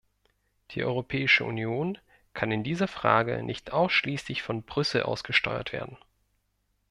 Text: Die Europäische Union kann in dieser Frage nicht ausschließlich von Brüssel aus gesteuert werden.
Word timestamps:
Die 0.71 0.83
Europäische 0.83 1.43
Union 1.43 1.99
kann 2.33 2.51
in 2.51 2.63
dieser 2.63 2.87
Frage 2.87 3.43
nicht 3.43 3.71
ausschließlich 3.71 4.41
von 4.41 4.63
Brüssel 4.63 5.03
aus 5.03 5.23
gesteuert 5.23 5.73
werden. 5.73 5.95